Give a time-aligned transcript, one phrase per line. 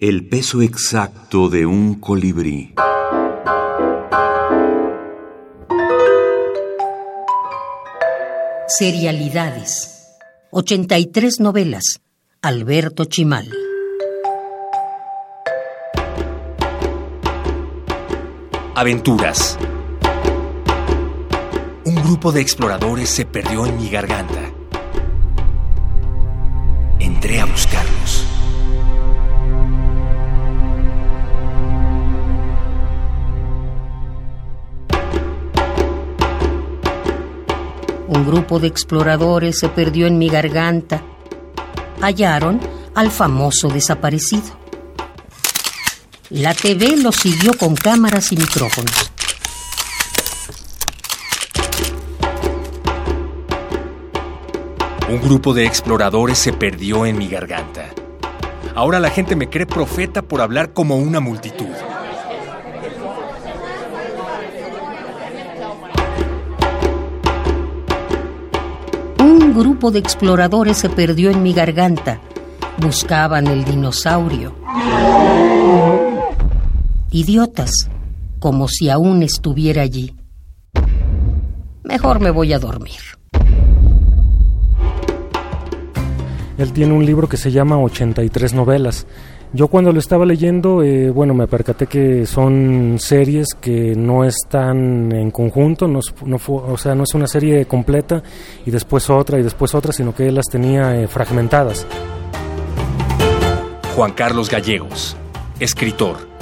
[0.00, 2.72] El peso exacto de un colibrí.
[8.66, 10.16] Serialidades.
[10.52, 12.00] 83 novelas.
[12.40, 13.46] Alberto Chimal.
[18.74, 19.58] Aventuras.
[21.84, 24.50] Un grupo de exploradores se perdió en mi garganta.
[26.98, 27.99] Entré a buscarlos.
[38.12, 41.00] Un grupo de exploradores se perdió en mi garganta.
[42.00, 42.60] Hallaron
[42.92, 44.58] al famoso desaparecido.
[46.28, 49.12] La TV lo siguió con cámaras y micrófonos.
[55.08, 57.90] Un grupo de exploradores se perdió en mi garganta.
[58.74, 61.68] Ahora la gente me cree profeta por hablar como una multitud.
[69.40, 72.20] Un grupo de exploradores se perdió en mi garganta.
[72.76, 74.54] Buscaban el dinosaurio.
[77.10, 77.70] Idiotas,
[78.38, 80.14] como si aún estuviera allí.
[81.82, 83.00] Mejor me voy a dormir.
[86.58, 89.06] Él tiene un libro que se llama 83 novelas.
[89.52, 95.10] Yo cuando lo estaba leyendo, eh, bueno, me percaté que son series que no están
[95.10, 95.98] en conjunto, no,
[96.46, 98.22] o sea, no es una serie completa
[98.64, 101.84] y después otra y después otra, sino que él las tenía eh, fragmentadas.
[103.96, 105.16] Juan Carlos Gallegos,
[105.58, 106.39] escritor